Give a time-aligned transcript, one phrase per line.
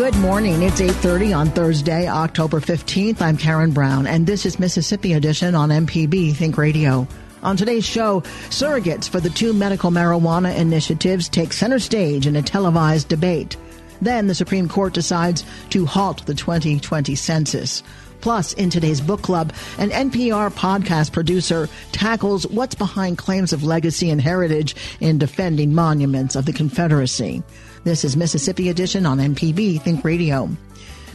[0.00, 0.62] Good morning.
[0.62, 3.20] It's 8:30 on Thursday, October 15th.
[3.20, 7.06] I'm Karen Brown and this is Mississippi Edition on MPB Think Radio.
[7.42, 12.40] On today's show, surrogates for the two medical marijuana initiatives take center stage in a
[12.40, 13.58] televised debate.
[14.00, 17.82] Then the Supreme Court decides to halt the 2020 census.
[18.22, 24.08] Plus, in today's book club, an NPR podcast producer tackles what's behind claims of legacy
[24.08, 27.42] and heritage in defending monuments of the Confederacy.
[27.82, 30.50] This is Mississippi Edition on MPB Think Radio.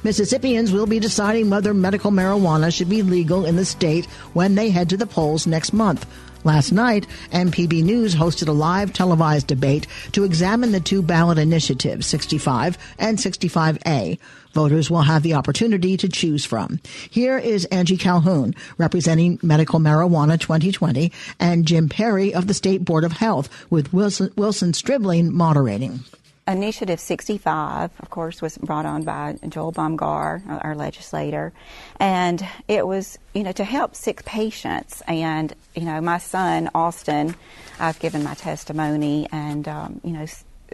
[0.04, 4.72] Mississippians will be deciding whether medical marijuana should be legal in the state when they
[4.72, 6.08] head to the polls next month.
[6.44, 12.08] Last night, MPB News hosted a live televised debate to examine the two ballot initiatives,
[12.08, 14.18] 65 and 65A.
[14.54, 16.80] Voters will have the opportunity to choose from.
[17.12, 23.04] Here is Angie Calhoun, representing Medical Marijuana 2020, and Jim Perry of the State Board
[23.04, 26.00] of Health, with Wilson, Wilson Stribling moderating.
[26.48, 31.52] Initiative 65, of course, was brought on by Joel Bomgar, our legislator,
[32.00, 35.02] and it was, you know, to help sick patients.
[35.08, 37.34] And, you know, my son, Austin,
[37.80, 40.28] I've given my testimony, and, um, you know,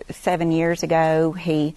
[0.09, 1.74] seven years ago, he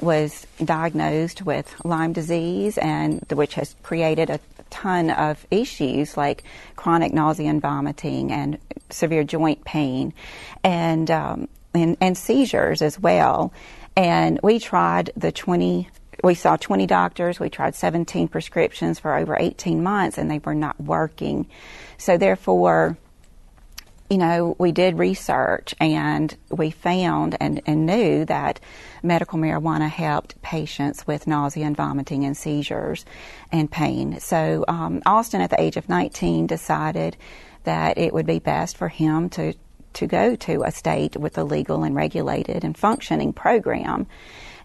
[0.00, 4.40] was diagnosed with Lyme disease, and which has created a
[4.70, 6.44] ton of issues like
[6.76, 8.56] chronic nausea and vomiting and
[8.88, 10.14] severe joint pain.
[10.62, 13.52] And, um, and, and seizures as well.
[13.96, 15.88] And we tried the 20,
[16.22, 20.54] we saw 20 doctors, we tried 17 prescriptions for over 18 months, and they were
[20.54, 21.46] not working.
[21.98, 22.96] So, therefore,
[24.10, 28.60] you know, we did research and we found and, and knew that
[29.02, 33.04] medical marijuana helped patients with nausea and vomiting and seizures
[33.50, 34.20] and pain.
[34.20, 37.16] So, um, Austin, at the age of 19, decided
[37.64, 39.54] that it would be best for him to
[39.94, 44.06] to go to a state with a legal and regulated and functioning program.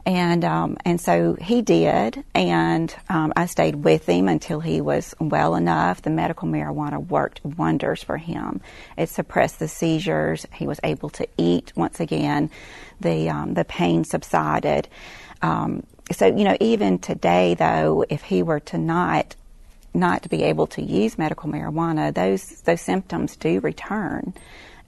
[0.06, 5.13] And um, and so he did, and um, I stayed with him until he was
[5.19, 6.01] well enough.
[6.01, 8.62] The medical marijuana worked wonders for him.
[8.97, 10.47] It suppressed the seizures.
[10.53, 12.50] He was able to eat once again.
[13.01, 14.88] The um, the pain subsided.
[15.41, 19.35] Um, so you know, even today, though, if he were to not
[19.94, 24.34] not to be able to use medical marijuana, those those symptoms do return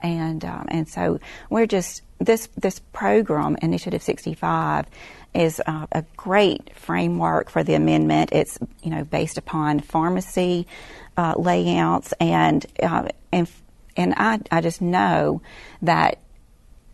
[0.02, 1.18] and um, and so
[1.50, 4.86] we're just this this program Initiative 65
[5.34, 8.30] is uh, a great framework for the amendment.
[8.32, 10.66] It's you know based upon pharmacy
[11.16, 13.50] uh, layouts and uh, and
[13.96, 15.42] and I I just know
[15.82, 16.18] that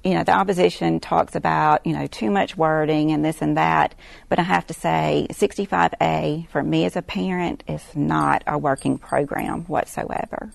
[0.04, 3.94] you know, the opposition talks about, you know, too much wording and this and that,
[4.28, 8.96] but I have to say 65A for me as a parent is not a working
[8.96, 10.52] program whatsoever.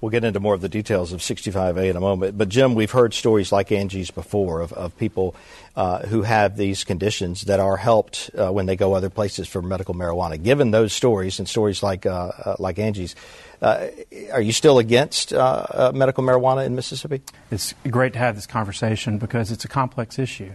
[0.00, 2.38] We'll get into more of the details of 65A in a moment.
[2.38, 5.34] But, Jim, we've heard stories like Angie's before of, of people
[5.74, 9.60] uh, who have these conditions that are helped uh, when they go other places for
[9.60, 10.40] medical marijuana.
[10.40, 13.16] Given those stories and stories like, uh, uh like Angie's,
[13.60, 13.88] uh,
[14.32, 17.20] are you still against uh, medical marijuana in Mississippi?
[17.50, 20.54] It's great to have this conversation because it's a complex issue.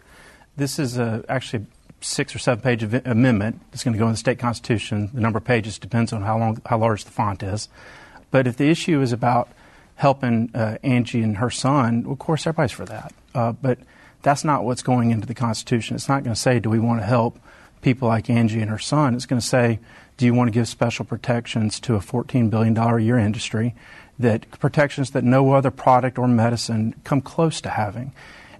[0.55, 1.65] This is a, actually
[1.99, 5.09] six or seven page amendment that's going to go in the state constitution.
[5.13, 7.69] The number of pages depends on how long, how large the font is.
[8.33, 9.47] But if the issue is about
[9.93, 13.13] helping uh, Angie and her son, of course, everybody's for that.
[13.35, 13.77] Uh, but
[14.23, 15.95] that's not what's going into the Constitution.
[15.95, 17.37] It's not going to say, do we want to help
[17.83, 19.13] people like Angie and her son?
[19.13, 19.77] It's going to say,
[20.17, 23.75] do you want to give special protections to a $14 billion a year industry
[24.17, 28.13] that protections that no other product or medicine come close to having?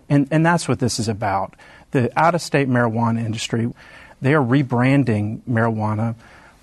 [0.07, 1.55] And, and that's what this is about.
[1.89, 3.73] The out of state marijuana industry,
[4.21, 6.13] they are rebranding marijuana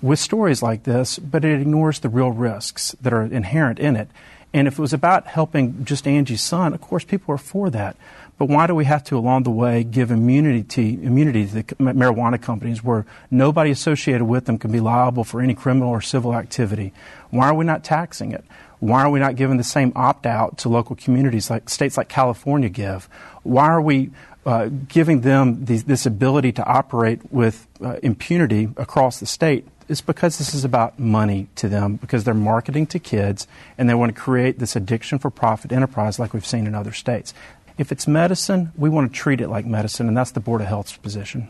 [0.01, 4.09] with stories like this, but it ignores the real risks that are inherent in it.
[4.53, 7.95] And if it was about helping just Angie's son, of course, people are for that.
[8.37, 11.63] But why do we have to, along the way, give immunity to, immunity to the
[11.75, 16.33] marijuana companies where nobody associated with them can be liable for any criminal or civil
[16.33, 16.91] activity?
[17.29, 18.43] Why are we not taxing it?
[18.79, 22.09] Why are we not giving the same opt out to local communities like states like
[22.09, 23.07] California give?
[23.43, 24.09] Why are we
[24.43, 30.01] uh, giving them these, this ability to operate with uh, impunity across the state is
[30.01, 33.45] because this is about money to them because they're marketing to kids
[33.77, 36.93] and they want to create this addiction for profit enterprise like we've seen in other
[36.93, 37.33] states.
[37.77, 40.67] If it's medicine, we want to treat it like medicine, and that's the Board of
[40.67, 41.49] Health's position.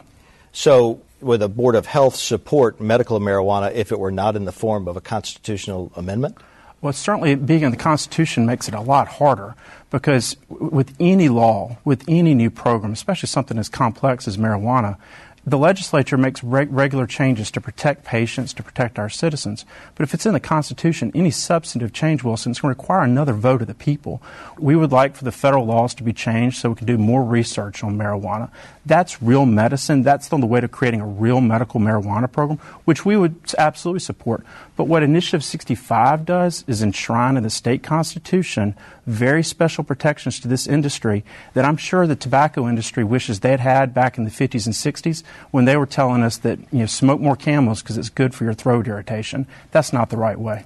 [0.52, 4.52] So, would the Board of Health support medical marijuana if it were not in the
[4.52, 6.38] form of a constitutional amendment?
[6.82, 9.56] Well, certainly being in the Constitution makes it a lot harder
[9.92, 14.98] because with any law, with any new program, especially something as complex as marijuana,
[15.44, 19.66] the legislature makes reg- regular changes to protect patients, to protect our citizens.
[19.96, 23.34] But if it's in the Constitution, any substantive change, Wilson, it's going to require another
[23.34, 24.22] vote of the people.
[24.60, 27.24] We would like for the federal laws to be changed so we can do more
[27.24, 28.52] research on marijuana.
[28.86, 30.04] That's real medicine.
[30.04, 34.00] That's on the way to creating a real medical marijuana program, which we would absolutely
[34.00, 34.46] support.
[34.76, 38.76] But what Initiative 65 does is enshrine in the state constitution
[39.12, 41.24] very special protections to this industry
[41.54, 45.24] that I'm sure the tobacco industry wishes they'd had back in the 50s and 60s
[45.52, 48.44] when they were telling us that you know smoke more camels because it's good for
[48.44, 49.48] your throat irritation.
[49.72, 50.66] That's not the right way.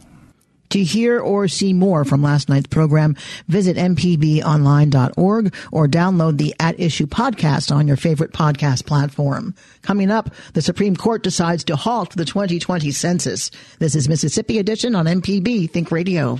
[0.72, 3.16] To hear or see more from last night's program,
[3.48, 9.54] visit mpbonline.org or download the At Issue podcast on your favorite podcast platform.
[9.84, 13.52] Coming up, the Supreme Court decides to halt the 2020 census.
[13.80, 16.40] This is Mississippi Edition on MPB Think Radio.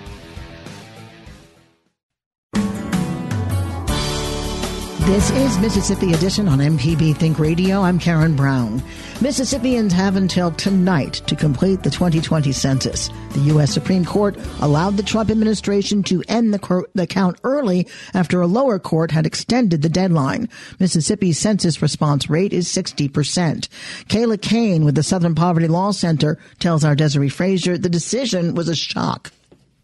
[5.11, 7.81] This is Mississippi Edition on MPB Think Radio.
[7.81, 8.81] I'm Karen Brown.
[9.19, 13.09] Mississippians have until tonight to complete the 2020 census.
[13.33, 13.73] The U.S.
[13.73, 18.79] Supreme Court allowed the Trump administration to end the, the count early after a lower
[18.79, 20.47] court had extended the deadline.
[20.79, 23.67] Mississippi's census response rate is 60%.
[24.07, 28.69] Kayla Kane with the Southern Poverty Law Center tells our Desare Frazier the decision was
[28.69, 29.33] a shock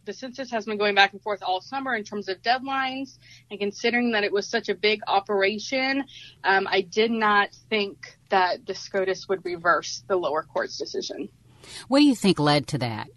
[0.07, 3.19] the census has been going back and forth all summer in terms of deadlines.
[3.51, 6.04] And considering that it was such a big operation,
[6.44, 11.30] um, I did not think that the SCOTUS would reverse the lower court's decision.
[11.88, 13.09] What do you think led to that?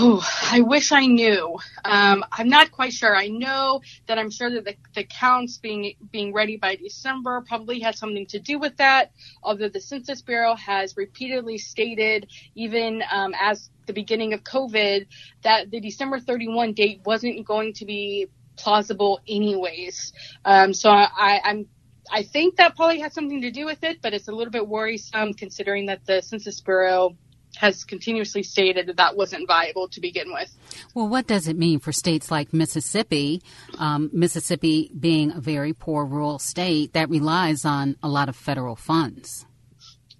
[0.00, 1.58] Oh, I wish I knew.
[1.84, 3.16] Um, I'm not quite sure.
[3.16, 7.80] I know that I'm sure that the, the counts being being ready by December probably
[7.80, 9.10] had something to do with that.
[9.42, 15.06] Although the Census Bureau has repeatedly stated, even um, as the beginning of COVID,
[15.42, 20.12] that the December 31 date wasn't going to be plausible anyways.
[20.44, 21.66] Um, so I, I'm
[22.12, 24.66] I think that probably has something to do with it, but it's a little bit
[24.66, 27.16] worrisome considering that the Census Bureau
[27.58, 30.56] has continuously stated that that wasn't viable to begin with.
[30.94, 33.42] Well, what does it mean for states like Mississippi?
[33.78, 38.76] Um, Mississippi being a very poor rural state that relies on a lot of federal
[38.76, 39.44] funds.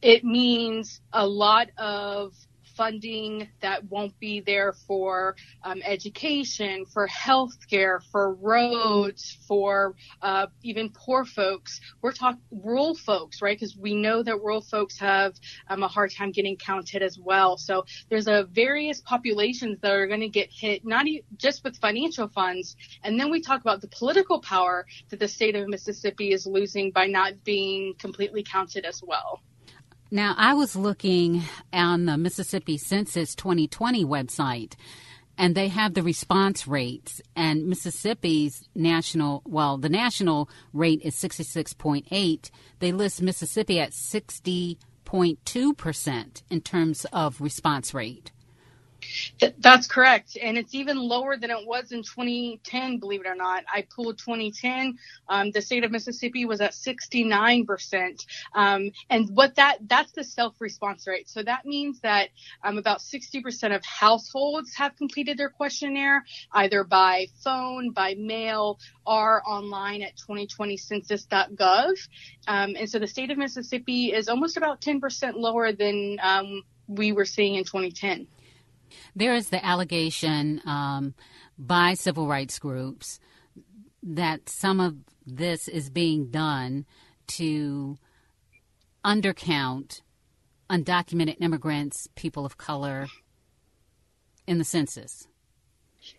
[0.03, 2.35] It means a lot of
[2.79, 10.89] funding that won't be there for um, education, for healthcare, for roads, for uh, even
[10.95, 11.81] poor folks.
[12.01, 13.59] We're talking rural folks, right?
[13.59, 15.35] Because we know that rural folks have
[15.69, 17.57] um, a hard time getting counted as well.
[17.57, 21.77] So there's a various populations that are going to get hit, not e- just with
[21.79, 22.77] financial funds.
[23.03, 26.93] And then we talk about the political power that the state of Mississippi is losing
[26.93, 29.43] by not being completely counted as well.
[30.11, 34.73] Now, I was looking on the Mississippi Census 2020 website,
[35.37, 37.21] and they have the response rates.
[37.37, 42.51] And Mississippi's national, well, the national rate is 66.8.
[42.79, 48.33] They list Mississippi at 60.2% in terms of response rate.
[49.39, 50.37] Th- that's correct.
[50.41, 53.65] And it's even lower than it was in 2010, believe it or not.
[53.73, 54.99] I pulled 2010.
[55.29, 58.27] Um, the state of Mississippi was at 69%.
[58.55, 61.29] Um, and what that, that's the self response rate.
[61.29, 62.31] So that means that
[62.65, 69.43] um, about 60% of households have completed their questionnaire either by phone, by mail, or
[69.49, 72.09] online at 2020census.gov.
[72.47, 77.13] Um, and so the state of Mississippi is almost about 10% lower than um, we
[77.13, 78.27] were seeing in 2010.
[79.15, 81.15] There is the allegation um,
[81.59, 83.19] by civil rights groups
[84.03, 86.87] that some of this is being done
[87.29, 87.99] to
[89.05, 90.01] undercount
[90.71, 93.09] undocumented immigrants, people of color
[94.47, 95.27] in the census.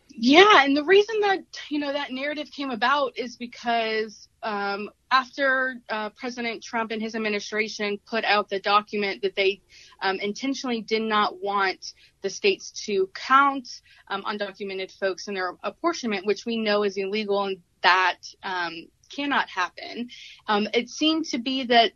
[0.09, 5.75] Yeah, and the reason that you know that narrative came about is because um, after
[5.89, 9.61] uh, President Trump and his administration put out the document that they
[10.01, 13.67] um, intentionally did not want the states to count
[14.09, 19.49] um, undocumented folks in their apportionment, which we know is illegal and that um, cannot
[19.49, 20.09] happen.
[20.47, 21.93] Um, it seemed to be that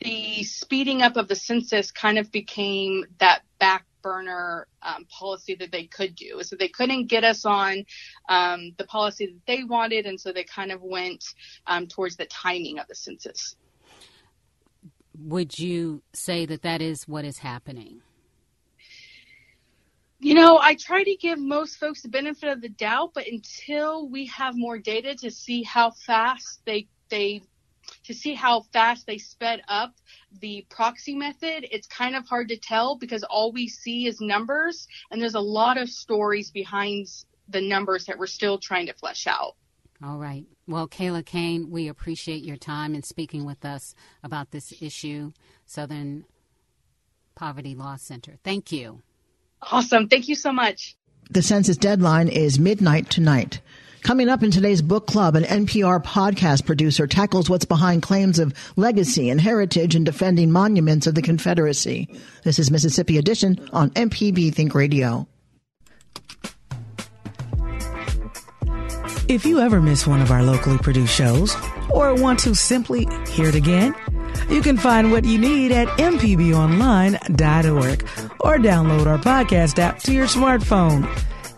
[0.00, 5.72] the speeding up of the census kind of became that back burner um, policy that
[5.72, 6.42] they could do.
[6.42, 7.84] So they couldn't get us on
[8.28, 11.24] um, the policy that they wanted, and so they kind of went
[11.66, 13.56] um, towards the timing of the census.
[15.18, 18.00] Would you say that that is what is happening?
[20.20, 24.08] You know, I try to give most folks the benefit of the doubt, but until
[24.08, 27.42] we have more data to see how fast they they
[28.04, 29.94] to see how fast they sped up
[30.40, 34.86] the proxy method, it's kind of hard to tell because all we see is numbers,
[35.10, 37.06] and there's a lot of stories behind
[37.48, 39.56] the numbers that we're still trying to flesh out.
[40.04, 40.44] All right.
[40.66, 45.32] Well, Kayla Kane, we appreciate your time in speaking with us about this issue,
[45.64, 46.24] Southern
[47.34, 48.36] Poverty Law Center.
[48.42, 49.02] Thank you.
[49.70, 50.08] Awesome.
[50.08, 50.96] Thank you so much.
[51.30, 53.60] The census deadline is midnight tonight.
[54.02, 58.52] Coming up in today's book club, an NPR podcast producer tackles what's behind claims of
[58.74, 62.08] legacy and heritage in defending monuments of the Confederacy.
[62.42, 65.28] This is Mississippi Edition on MPB Think Radio.
[69.28, 71.54] If you ever miss one of our locally produced shows
[71.88, 73.94] or want to simply hear it again,
[74.50, 78.02] you can find what you need at mpbonline.org
[78.40, 81.08] or download our podcast app to your smartphone.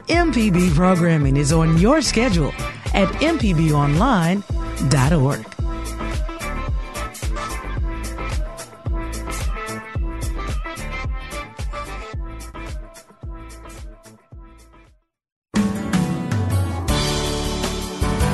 [0.09, 2.53] MPB programming is on your schedule
[2.93, 4.45] at mpbonline.org.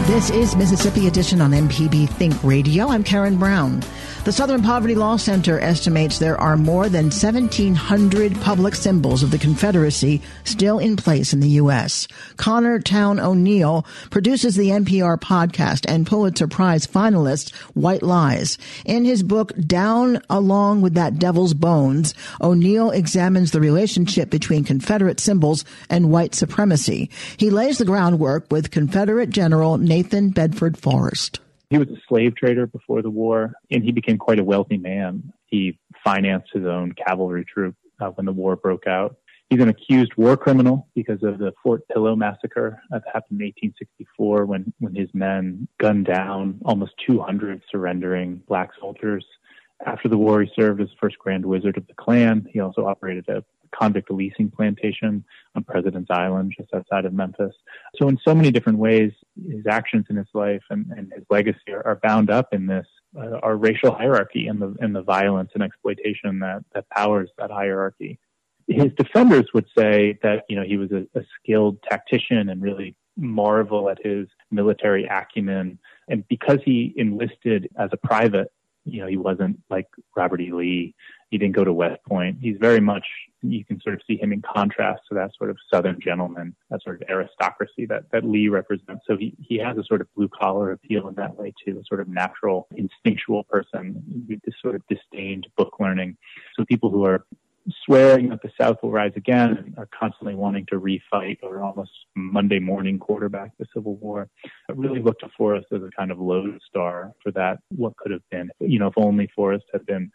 [0.07, 2.89] This is Mississippi Edition on MPB Think Radio.
[2.89, 3.83] I'm Karen Brown.
[4.23, 9.39] The Southern Poverty Law Center estimates there are more than 1,700 public symbols of the
[9.39, 12.07] Confederacy still in place in the U.S.
[12.37, 18.59] Connor Towne O'Neill produces the NPR podcast and Pulitzer Prize finalist White Lies.
[18.85, 22.13] In his book, Down Along with That Devil's Bones,
[22.43, 27.09] O'Neill examines the relationship between Confederate symbols and white supremacy.
[27.39, 31.41] He lays the groundwork with Confederate General Nathan Bedford Forrest.
[31.71, 35.33] He was a slave trader before the war, and he became quite a wealthy man.
[35.47, 39.17] He financed his own cavalry troop uh, when the war broke out.
[39.51, 44.47] He's an accused war criminal because of the Fort Pillow massacre that happened in 1864
[44.47, 49.25] when, when his men gunned down almost 200 surrendering black soldiers.
[49.87, 52.47] After the war, he served as first Grand Wizard of the Klan.
[52.53, 53.45] He also operated a
[53.79, 55.25] convict leasing plantation
[55.55, 57.55] on President's Island, just outside of Memphis.
[57.97, 59.13] So, in so many different ways,
[59.49, 62.87] his actions in his life and, and his legacy are, are, bound up in this
[63.17, 67.51] uh, our racial hierarchy and the and the violence and exploitation that that powers that
[67.51, 68.19] hierarchy.
[68.69, 72.95] His defenders would say that you know he was a, a skilled tactician and really
[73.17, 75.79] marvel at his military acumen.
[76.09, 78.49] And because he enlisted as a private,
[78.85, 79.87] you know, he wasn't like
[80.17, 80.53] Robert E.
[80.53, 80.95] Lee
[81.31, 82.39] he didn't go to West Point.
[82.41, 83.07] He's very much,
[83.43, 86.83] you can sort of see him in contrast to that sort of Southern gentleman, that
[86.83, 89.05] sort of aristocracy that, that Lee represents.
[89.07, 91.85] So he, he has a sort of blue collar appeal in that way too, a
[91.85, 96.17] sort of natural, instinctual person, this sort of disdained book learning.
[96.57, 97.25] So people who are
[97.85, 102.59] swearing that the South will rise again are constantly wanting to refight or almost Monday
[102.59, 104.29] morning quarterback the Civil War.
[104.69, 108.51] Really looked to Forrest as a kind of lodestar for that, what could have been.
[108.61, 110.11] You know, if only Forrest had been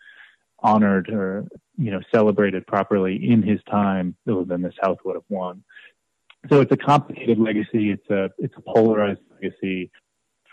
[0.60, 1.48] honored or
[1.78, 5.64] you know celebrated properly in his time, then the South would have won.
[6.50, 7.92] So it's a complicated legacy.
[7.92, 9.92] It's a it's a polarized legacy.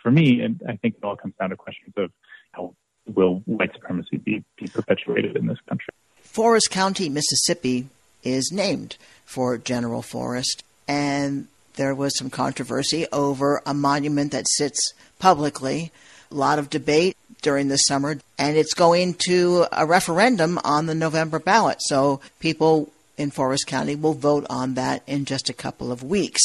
[0.03, 2.11] For me, and I think it all comes down to questions of
[2.51, 2.75] how
[3.07, 5.89] will white supremacy be, be perpetuated in this country.
[6.21, 7.89] Forrest County, Mississippi
[8.23, 10.65] is named for General Forrest.
[10.89, 15.93] And there was some controversy over a monument that sits publicly.
[16.31, 20.95] A lot of debate during the summer, and it's going to a referendum on the
[20.95, 21.79] November ballot.
[21.81, 26.41] So people in Forrest County will vote on that in just a couple of weeks.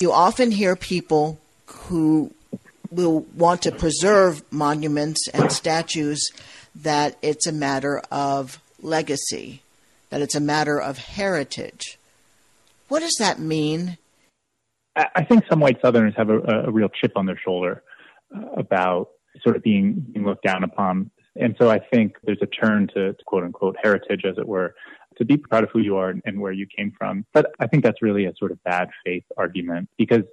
[0.00, 2.32] You often hear people who
[2.90, 6.30] will want to preserve monuments and statues
[6.74, 9.62] that it's a matter of legacy,
[10.10, 11.98] that it's a matter of heritage.
[12.88, 13.98] What does that mean?
[14.96, 17.82] I think some white Southerners have a, a real chip on their shoulder
[18.34, 19.08] uh, about
[19.42, 21.10] sort of being, being looked down upon.
[21.36, 24.74] And so I think there's a turn to, to quote unquote heritage, as it were,
[25.16, 27.24] to be proud of who you are and where you came from.
[27.32, 30.24] But I think that's really a sort of bad faith argument because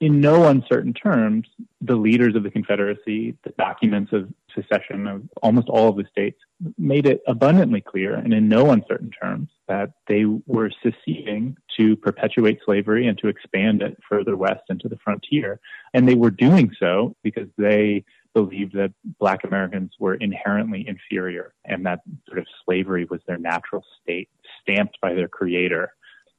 [0.00, 1.48] in no uncertain terms,
[1.80, 6.38] the leaders of the Confederacy, the documents of secession of almost all of the states
[6.76, 12.58] made it abundantly clear and in no uncertain terms that they were seceding to perpetuate
[12.64, 15.60] slavery and to expand it further west into the frontier.
[15.94, 18.04] And they were doing so because they
[18.34, 23.84] believed that black Americans were inherently inferior and that sort of slavery was their natural
[24.02, 24.28] state,
[24.62, 25.92] stamped by their creator,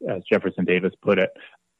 [0.09, 1.31] as Jefferson Davis put it.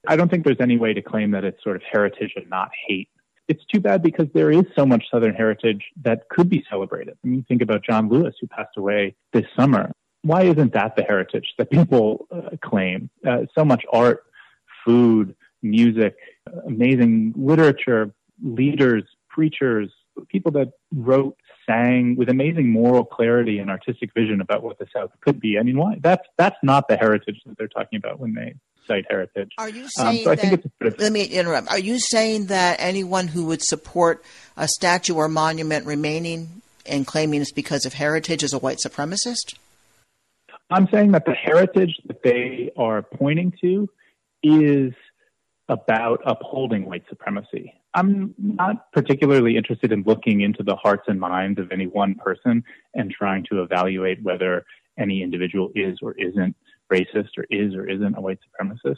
[0.08, 2.70] I don't think there's any way to claim that it's sort of heritage and not
[2.88, 3.10] hate.
[3.48, 7.18] It's too bad because there is so much Southern heritage that could be celebrated.
[7.24, 9.92] I mean, think about John Lewis, who passed away this summer.
[10.22, 13.10] Why isn't that the heritage that people uh, claim?
[13.26, 14.26] Uh, so much art,
[14.86, 16.16] food, music,
[16.68, 18.12] amazing literature,
[18.44, 19.90] leaders, preachers,
[20.28, 25.12] people that wrote, sang with amazing moral clarity and artistic vision about what the South
[25.22, 25.58] could be.
[25.60, 25.98] I mean, why?
[26.02, 28.56] That's that's not the heritage that they're talking about when they
[28.88, 29.52] cite heritage.
[29.58, 30.66] Are you saying um, so that?
[30.82, 31.70] Of, let me interrupt.
[31.70, 34.24] Are you saying that anyone who would support
[34.58, 39.56] a statue or monument remaining and claiming it's because of heritage is a white supremacist?
[40.72, 43.90] I'm saying that the heritage that they are pointing to
[44.44, 44.94] is
[45.68, 47.79] about upholding white supremacy.
[47.94, 52.64] I'm not particularly interested in looking into the hearts and minds of any one person
[52.94, 54.66] and trying to evaluate whether
[54.98, 56.56] any individual is or isn't
[56.92, 58.98] racist or is or isn't a white supremacist.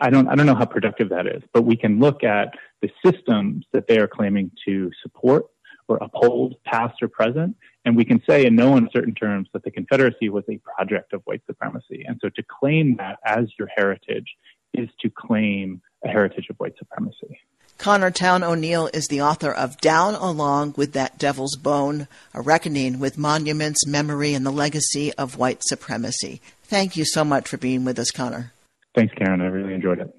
[0.00, 2.90] I don't, I don't know how productive that is, but we can look at the
[3.04, 5.46] systems that they are claiming to support
[5.88, 9.70] or uphold, past or present, and we can say in no uncertain terms that the
[9.70, 12.04] Confederacy was a project of white supremacy.
[12.06, 14.36] And so to claim that as your heritage
[14.74, 17.40] is to claim a heritage of white supremacy.
[17.78, 22.98] Connor Towne O'Neill is the author of Down Along with That Devil's Bone, a reckoning
[22.98, 26.40] with monuments, memory, and the legacy of white supremacy.
[26.64, 28.52] Thank you so much for being with us, Connor.
[28.96, 29.40] Thanks, Karen.
[29.40, 30.12] I really enjoyed it.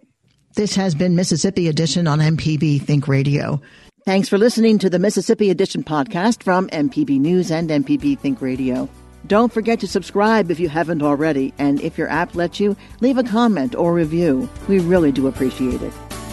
[0.55, 3.61] This has been Mississippi Edition on MPB Think Radio.
[4.05, 8.87] Thanks for listening to the Mississippi Edition podcast from MPB News and MPB Think Radio.
[9.27, 13.17] Don't forget to subscribe if you haven't already, and if your app lets you, leave
[13.17, 14.49] a comment or review.
[14.69, 15.93] We really do appreciate it.